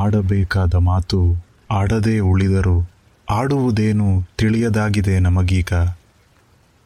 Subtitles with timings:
[0.00, 1.20] ಆಡಬೇಕಾದ ಮಾತು
[1.70, 2.76] ಆಡದೆ ಉಳಿದರು
[3.28, 5.72] ಆಡುವುದೇನು ತಿಳಿಯದಾಗಿದೆ ನಮಗೀಗ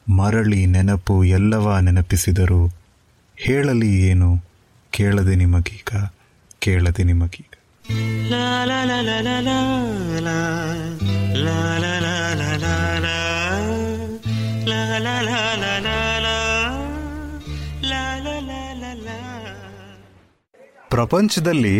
[0.06, 2.62] ಮರಳಿ ನೆನಪು ಎಲ್ಲವ ನೆನಪಿಸಿದರು
[3.38, 4.30] ಹೇಳಲಿ ಏನು
[4.92, 5.90] ಕೇಳದೆ ನಿಮಗೀಗ
[6.60, 7.46] ಕೇಳದೆ ನಿಮಗೀಗ
[20.90, 21.74] ಪ್ರಪಂಚದಲ್ಲಿ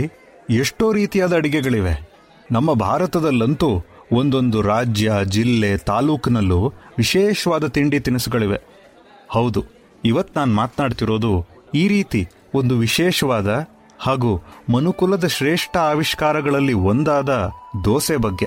[0.51, 2.11] ಎಷ್ಟೋ ರೀತಿಯಾದ ಅಡಿಗೆಗಳಿವೆ.
[2.53, 3.83] ನಮ್ಮ ಭಾರತದಲ್ಲಂತೂ
[4.13, 8.61] ಒಂದೊಂದು ರಾಜ್ಯ, ಜಿಲ್ಲೆ, ತಾಲೂಕಿನಲ್ಲೂ ವಿಶೇಷವಾದ ತಿಂಡಿ ತಿನಿಸುಗಳಿವೆ.
[9.29, 9.65] ಹೌದು
[10.05, 13.69] ಇವತ್ತು ನಾನು ಮಾತನಾಡ್ತಿರೋದು ಈ ರೀತಿ ಒಂದು ವಿಶೇಷವಾದ
[13.99, 14.43] ಹಾಗೂ
[14.73, 17.29] ಮನುಕುಲದ ಶ್ರೇಷ್ಠ ಆವಿಷ್ಕಾರಗಳಲ್ಲಿ ಒಂದಾದ
[17.85, 18.47] ದೋಸೆ ಬಗ್ಗೆ.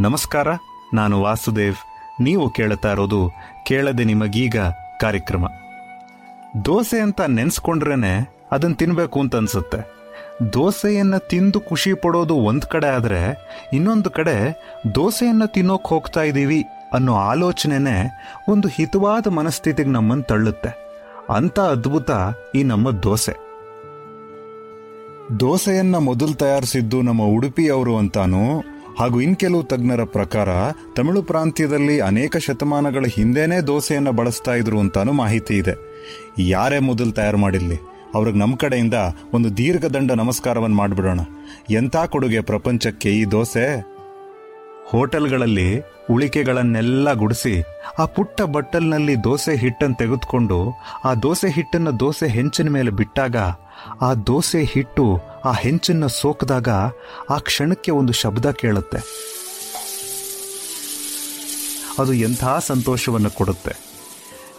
[0.00, 0.48] ನಮಸ್ಕಾರ,
[0.94, 1.76] ನಾನು ವಾಸುದೇವ್.
[2.20, 3.30] ನೀವು ಕೇಳ್ತಾ ಇರೋದು
[3.66, 4.56] ಕೇಳದೆ ನಿಮಗೀಗ
[5.00, 5.46] ಕಾರ್ಯಕ್ರಮ.
[6.64, 9.99] ದೋಸೆ ಅಂತ ನೆನೆಸ್ಕೊಂಡ್ರೇ ಅದನ್ನು ತಿನ್ನಬೇಕು ಅಂತ ಅನ್ಸುತ್ತೆ.
[10.52, 14.62] ದೋಸೆಯನ್ನ ತಿಂದು ಖುಷಿ ಪಡೋದು ಒಂದು ಕಡೆ ಆದರೆ ಇನ್ನೊಂದು ಕಡೆ
[14.94, 20.90] ದೋಸೆಯನ್ನು ತಿನ್ನೋಕೆ ಹೋಗ್ತಾ ಇದ್ದೀವಿ ಅನ್ನೋ ಆಲೋಚನೆನೇ ಒಂದು ಹಿತವಾದ ಮನಸ್ಥಿತಿಗೆ ನಮ್ಮನ್ನು ತಳ್ಳುತ್ತೆ.
[21.30, 22.10] ಅಂಥ ಅದ್ಭುತ
[22.54, 23.32] ಈ ನಮ್ಮ ದೋಸೆ.
[25.40, 28.60] ದೋಸೆಯನ್ನು ಮೊದಲು ತಯಾರಿಸಿದ್ದು ನಮ್ಮ ಉಡುಪಿಯವರು ಅಂತಾನು,
[28.98, 30.48] ಹಾಗೂ ಇನ್ ಕೆಲವು ತಜ್ಞರ ಪ್ರಕಾರ
[30.96, 35.74] ತಮಿಳು ಪ್ರಾಂತ್ಯದಲ್ಲಿ ಅನೇಕ ಶತಮಾನಗಳ ಹಿಂದೆನೇ ದೋಸೆಯನ್ನು ಬಳಸ್ತಾ ಇದ್ರು ಅಂತಾನು ಮಾಹಿತಿ ಇದೆ.
[36.38, 37.89] ಯಾರೇ ಮೊದಲು ತಯಾರು ಮಾಡಿರ್ಲಿ.
[38.14, 38.94] ಅವ್ರಿಗೆ ನಮ್ಮ ಕಡೆಯಿಂದ
[39.34, 41.20] ಒಂದು ದೀರ್ಘದಂಡ ನಮಸ್ಕಾರವನ್ನು ಮಾಡಿಬಿಡೋಣ.
[41.70, 43.90] ಎಂಥ ಕೊಡುಗೆ ಪ್ರಪಂಚಕ್ಕೆ ಈ ದೋಸೆ?
[44.88, 47.62] ಹೋಟೆಲ್ಗಳಲ್ಲಿ ಉಳಿಕೆಗಳನ್ನೆಲ್ಲ ಗುಡಿಸಿ
[47.98, 50.72] ಆ ಪುಟ್ಟ ಬಟ್ಟಲ್ನಲ್ಲಿ ದೋಸೆ ಹಿಟ್ಟನ್ನು ತೆಗೆದುಕೊಂಡು
[51.04, 53.36] ಆ ದೋಸೆ ಹಿಟ್ಟನ್ನು ದೋಸೆ ಹೆಂಚಿನ ಮೇಲೆ ಬಿಟ್ಟಾಗ
[54.00, 56.68] ಆ ದೋಸೆ ಹಿಟ್ಟು ಆ ಹೆಂಚನ್ನು ಸೋಕಿದಾಗ
[57.30, 58.98] ಆ ಕ್ಷಣಕ್ಕೆ ಒಂದು ಶಬ್ದ ಕೇಳುತ್ತೆ.
[61.98, 63.89] ಅದು ಎಂಥ ಸಂತೋಷವನ್ನು ಕೊಡುತ್ತೆ.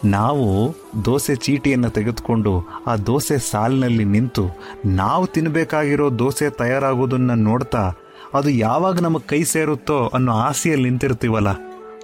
[0.04, 4.46] ನಾವು ದೋಸೆ ಚೀಟಿಯನ್ನು ತೆಗೆದುಕೊಂಡು ಆ ದೋಸೆ ಸಾಲಿನಲ್ಲಿ ನಿಂತು
[4.86, 7.94] ನಾವು ತಿನ್ನಬೇಕಾಗಿರೋ ದೋಸೆ ತಯಾರಾಗೋದನ್ನು ನೋಡ್ತಾ
[8.34, 11.48] ಅದು ಯಾವಾಗ ನಮಗೆ ಕೈ ಸೇರುತ್ತೋ ಅನ್ನೋ ಆಸೆಯಲ್ಲಿ ನಿಂತಿರ್ತೀವಲ್ಲ,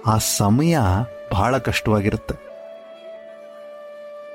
[0.06, 0.78] ಆ ಸಮಯ
[1.32, 2.34] ಬಹಳ ಕಷ್ಟವಾಗಿರುತ್ತೆ.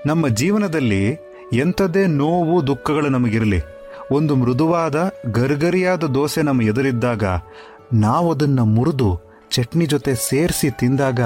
[0.06, 1.20] ನಮ್ಮ ಜೀವನದಲ್ಲಿ
[1.54, 3.62] ಎಂಥದೇ ನೋವು ದುಃಖಗಳು ನಮಗಿರಲಿ,
[4.12, 7.24] ಒಂದು ಮೃದುವಾದ, ಗರ್ಗರಿಯಾದ ದೋಸೆ ನಮ್ಮ ಎದುರಿದ್ದಾಗ
[7.94, 11.20] ನಾವು ಅದನ್ನು ಮುರಿದು ಚಟ್ನಿ ಜೊತೆ ಸೇರಿಸಿ ತಿಂದಾಗ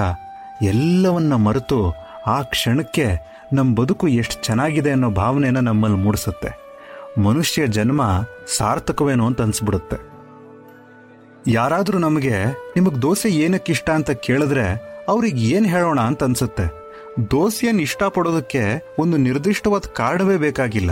[0.61, 3.05] ಎಲ್ಲವನ್ನ ಮರೆತು ಆ ಕ್ಷಣಕ್ಕೆ
[3.53, 6.49] ನಮ್ಮ ಬದುಕು ಎಷ್ಟು ಚೆನ್ನಾಗಿದೆ ಅನ್ನೋ ಭಾವನೆಯನ್ನು ನಮ್ಮಲ್ಲಿ ಮೂಡಿಸುತ್ತೆ.
[7.21, 8.01] ಮನುಷ್ಯ ಜನ್ಮ
[8.57, 9.97] ಸಾರ್ಥಕವೇನೋ ಅಂತ ಅನಿಸ್ಬಿಡುತ್ತೆ.
[11.47, 12.35] ಯಾರಾದರೂ ನಮಗೆ,
[12.75, 14.65] ನಿಮಗೆ ದೋಸೆ ಏನಕ್ಕೆ ಇಷ್ಟ ಅಂತ ಕೇಳಿದ್ರೆ
[15.07, 16.65] ಅವ್ರಿಗೆ ಏನು ಹೇಳೋಣ ಅಂತ ಅನ್ಸುತ್ತೆ.
[17.31, 20.91] ದೋಸೆಯನ್ನು ಇಷ್ಟಪಡೋದಕ್ಕೆ ಒಂದು ನಿರ್ದಿಷ್ಟವಾದ ಕಾರಣವೇ ಬೇಕಾಗಿಲ್ಲ.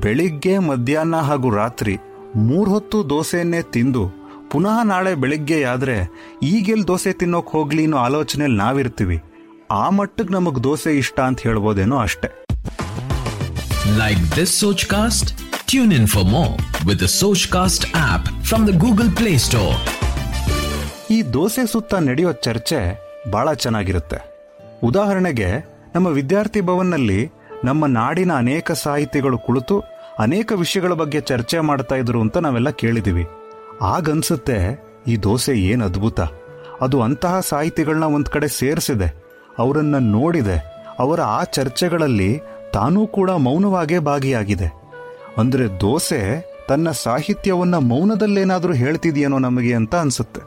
[0.00, 1.98] ಬೆಳಿಗ್ಗೆ, ಮಧ್ಯಾಹ್ನ ಹಾಗೂ ರಾತ್ರಿ
[2.36, 4.10] ಮೂರು ಹೊತ್ತು ದೋಸೆಯನ್ನೇ ತಿಂದು
[4.50, 6.10] ಪುನಃ ನಾಳೆ ಬೆಳಿಗ್ಗೆ ಆದರೆ
[6.42, 9.22] ಈಗೆಲ್ಲಿ ದೋಸೆ ತಿನ್ನೋಕೆ ಹೋಗ್ಲಿ ಅನ್ನೋ ಆಲೋಚನೆಯಲ್ಲಿ ನಾವಿರ್ತೀವಿ.
[9.70, 12.44] ಆ ಮಟ್ಟಕ್ಕೆ ನಮಗೆ ದೋಸೆ ಇಷ್ಟ ಅಂತ ಹೇಳ್ಬೋದೇನೋ ಅಷ್ಟೇ.
[13.98, 15.38] Like this Soch cast
[15.68, 16.42] tune in for more
[16.88, 19.76] with Soch cast app from the Google Play Store
[21.10, 23.00] ಈ ದೋಸೆ ಸುತ್ತ ನಡೆಯೋ ಚರ್ಚೆ
[23.30, 24.16] ಬಹಳ ಚೆನ್ನಾಗಿರುತ್ತೆ.
[24.82, 25.48] ಉದಾಹರಣೆಗೆ
[25.94, 27.30] ನಮ್ಮ ವಿದ್ಯಾರ್ಥಿ ಭವನ್ನಲ್ಲಿ
[27.64, 29.80] ನಮ್ಮ ನಾಡಿನ ಅನೇಕ ಸಾಹಿತಿಗಳು ಕುಳಿತು
[30.18, 33.26] ಅನೇಕ ವಿಷಯಗಳ ಬಗ್ಗೆ ಚರ್ಚೆ ಮಾಡ್ತಾ ಇದ್ರು ಅಂತ ನಾವೆಲ್ಲ ಕೇಳಿದೀವಿ.
[33.82, 36.20] ಆಗನ್ಸುತ್ತೆ ಈ ದೋಸೆ ಏನು ಅದ್ಭುತ.
[36.80, 39.29] ಅದು ಅಂತಹ ಸಾಹಿತಿಗಳನ್ನ ಒಂದು ಕಡೆ ಸೇರಿಸಿದೆ.
[39.58, 40.62] ಅವರನ್ನ ನೋಡಿದೆ.
[40.98, 42.40] ಅವರ ಆ ಚರ್ಚೆಗಳಲ್ಲಿ
[42.72, 44.72] ತಾನೂ ಕೂಡ ಮೌನವಾಗೇ ಭಾಗಿಯಾಗಿದೆ.
[45.36, 50.40] ಅಂದರೆ ದೋಸೆ ತನ್ನ ಸಾಹಿತ್ಯವನ್ನ ಮೌನದಲ್ಲೇನಾದರೂ ಹೇಳ್ತಿದೆಯೇನೋ ನಮಗೆ ಅಂತ ಅನ್ಸುತ್ತೆ.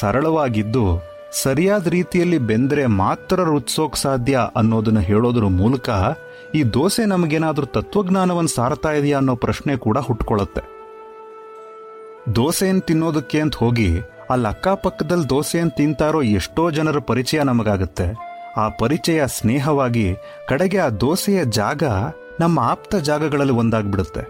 [0.00, 1.00] ಸರಳವಾಗಿದ್ದು,
[1.42, 5.90] ಸರಿಯಾದ ರೀತಿಯಲ್ಲಿ ಬೆಂದರೆ ಮಾತ್ರ ರುಚಿಸೋಕ್ ಸಾಧ್ಯ ಅನ್ನೋದನ್ನು ಹೇಳೋದ್ರ ಮೂಲಕ
[6.54, 10.62] ಈ ದೋಸೆ ನಮಗೇನಾದರೂ ತತ್ವಜ್ಞಾನವನ್ನು ಸಾರ್ತಾ ಇದೆಯಾ ಅನ್ನೋ ಪ್ರಶ್ನೆ ಕೂಡ ಹುಟ್ಕೊಳ್ಳುತ್ತೆ
[12.34, 14.00] ದೋಸೆಯನ್ನು ತಿನ್ನೋದಕ್ಕೆ ಅಂತ ಹೋಗಿ
[14.34, 18.06] ಅಲ್ಲಿ ಅಕ್ಕಪಕ್ಕದಲ್ಲಿ ದೋಸೆಯನ್ನು ತಿಂತಾರೋ ಎಷ್ಟೋ ಜನರ ಪರಿಚಯ ನಮಗಾಗುತ್ತೆ.
[18.56, 20.06] ಆ ಪರಿಚಯ ಸ್ನೇಹವಾಗಿ
[20.48, 21.82] ಕಡೆಗೆ ಆ ದೋಸೆಯ ಜಾಗ
[22.40, 24.22] ನಮ್ಮ ಆಪ್ತ ಜಾಗಗಳಲ್ಲಿ ಒಂದಾಗ್ಬಿಡುತ್ತೆ.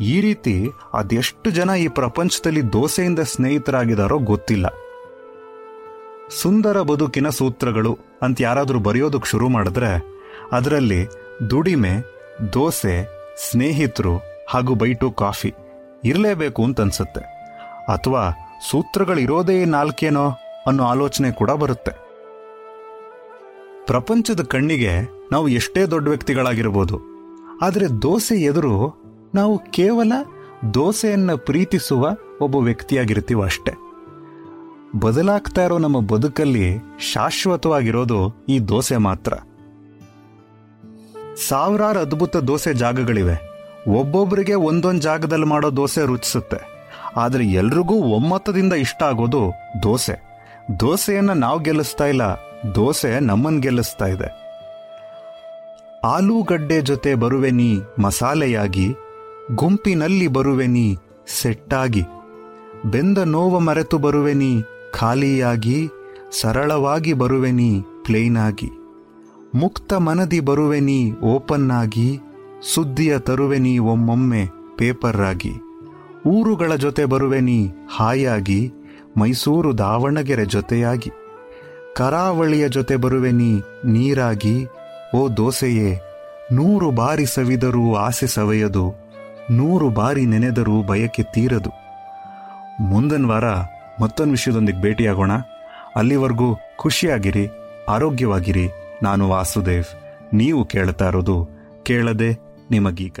[0.00, 0.54] ಈ ರೀತಿ
[0.94, 4.66] ಅದೆಷ್ಟು ಜನ ಈ ಪ್ರಪಂಚದಲ್ಲಿ ದೋಸೆಯಿಂದ ಸ್ನೇಹಿತರಾಗಿದಾರೋ ಗೊತ್ತಿಲ್ಲ.
[6.42, 9.90] ಸುಂದರ ಬದುಕಿನ ಸೂತ್ರಗಳು ಅಂತ ಯಾರಾದರೂ ಬರೆಯೋದಕ್ಕೆ ಶುರು ಮಾಡಿದ್ರೆ
[10.52, 11.00] ಅದರಲ್ಲಿ
[11.50, 11.94] ದುಡಿಮೆ,
[12.52, 12.94] ದೋಸೆ,
[13.50, 14.14] ಸ್ನೇಹಿತರು
[14.48, 15.54] ಹಾಗೂ ಬೈಟು ಕಾಫಿ
[16.04, 17.22] ಇರಲೇಬೇಕು ಅಂತ ಅನ್ಸುತ್ತೆ.
[17.88, 18.22] ಅಥವಾ
[18.68, 20.26] ಸೂತ್ರಗಳಿರೋದೇ ನಾಲ್ಕೇನೋ
[20.66, 21.92] ಅನ್ನೋ ಆಲೋಚನೆ ಕೂಡ ಬರುತ್ತೆ.
[23.86, 24.92] ಪ್ರಪಂಚದ ಕಣ್ಣಿಗೆ
[25.32, 26.96] ನಾವು ಎಷ್ಟೇ ದೊಡ್ಡ ವ್ಯಕ್ತಿಗಳಾಗಿರ್ಬೋದು,
[27.62, 28.74] ಆದರೆ ದೋಸೆ ಎದುರು
[29.34, 30.12] ನಾವು ಕೇವಲ
[30.74, 32.08] ದೋಸೆಯನ್ನು ಪ್ರೀತಿಸುವ
[32.40, 33.72] ಒಬ್ಬ ವ್ಯಕ್ತಿಯಾಗಿರ್ತೀವ ಅಷ್ಟೇ.
[34.96, 36.66] ಬದಲಾಗ್ತಾ ಇರೋ ನಮ್ಮ ಬದುಕಲ್ಲಿ
[37.12, 38.18] ಶಾಶ್ವತವಾಗಿರೋದು
[38.48, 39.32] ಈ ದೋಸೆ ಮಾತ್ರ.
[41.48, 43.36] ಸಾವಿರಾರು ಅದ್ಭುತ ದೋಸೆ ಜಾಗಗಳಿವೆ.
[43.98, 46.60] ಒಬ್ಬೊಬ್ಬರಿಗೆ ಒಂದೊಂದು ಜಾಗದಲ್ಲಿ ಮಾಡೋ ದೋಸೆ ರುಚಿಸುತ್ತೆ.
[47.16, 49.42] ಆದರೆ ಎಲ್ರಿಗೂ ಒಮ್ಮತದಿಂದ ಇಷ್ಟ ಆಗೋದು
[49.82, 50.16] ದೋಸೆ.
[50.80, 52.22] ದೋಸೆಯನ್ನು ನಾವು ಗೆಲ್ಲಿಸ್ತಾ ಇಲ್ಲ,
[52.74, 54.28] ದೋಸೆ ನಮ್ಮನ್ನು ಗೆಲ್ಲಿಸ್ತಾ ಇದೆ.
[56.04, 58.94] ಆಲೂಗಡ್ಡೆ ಜೊತೆ ಬರುವೆ ನೀ ಮಸಾಲೆಯಾಗಿ,
[59.54, 60.96] ಗುಂಪಿನಲ್ಲಿ ಬರುವೆ ನೀ
[61.26, 62.04] ಸೆಟ್ಟಾಗಿ.
[62.84, 65.90] ಬೆಂದ ನೋವ ಮರೆತು ಬರುವೆ ನೀ ಖಾಲಿಯಾಗಿ,
[66.40, 68.70] ಸರಳವಾಗಿ ಬರುವೆ ನೀ ಪ್ಲೇನ್ ಆಗಿ
[69.54, 72.20] ಮುಕ್ತ ಮನದಿ ಬರುವೆ ನೀ ಓಪನ್ ಆಗಿ
[72.74, 74.48] ಸುದ್ದಿಯ ತರುವೆ ನೀ ಒಮ್ಮೊಮ್ಮೆ
[74.78, 75.52] ಪೇಪರ್ ಆಗಿ
[76.26, 78.72] ಊರುಗಳ ಜೊತೆ ಬರುವೆ ನೀ ಹಾಯಾಗಿ,
[79.16, 81.10] ಮೈಸೂರು ದಾವಣಗೆರೆ ಜೊತೆಯಾಗಿ.
[81.96, 84.66] ಕರಾವಳಿಯ ಜೊತೆ ಬರುವೆ ನೀ ನೀರಾಗಿ,
[85.16, 86.00] ಓ ದೋಸೆಯೇ,
[86.52, 88.94] ನೂರು ಬಾರಿ ಸವಿದರೂ ಆಸೆ ಸವೆಯದು,
[89.50, 91.70] ನೂರು ಬಾರಿ ನೆನೆದರೂ ಬಯಕೆ ತೀರದು.
[92.80, 93.44] ಮುಂದಿನ ವಾರ
[94.00, 95.30] ಮತ್ತೊಂದು ವಿಷಯದೊಂದಿಗೆ ಭೇಟಿಯಾಗೋಣ.
[95.96, 97.48] ಅಲ್ಲಿವರೆಗೂ ಖುಷಿಯಾಗಿರಿ,
[97.88, 98.68] ಆರೋಗ್ಯವಾಗಿರಿ.
[99.02, 99.84] ನಾನು ವಾಸುದೇವ್.
[100.34, 101.48] ನೀವು ಕೇಳ್ತಾ ಇರೋದು
[101.82, 102.38] ಕೇಳದೆ
[102.70, 103.20] ನಿಮಗೀಗ.